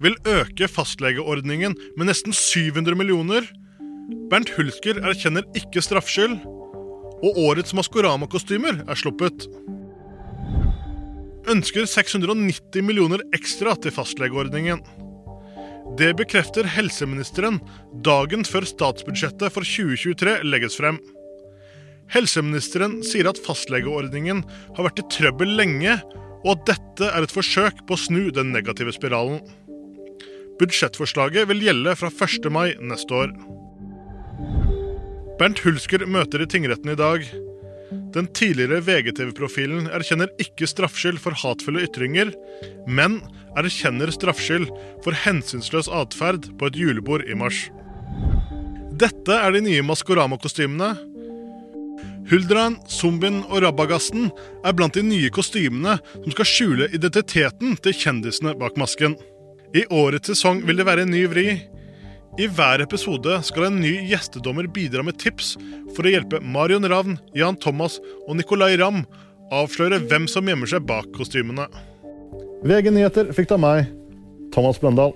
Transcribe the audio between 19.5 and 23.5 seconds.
for 2023 legges frem. Helseministeren sier at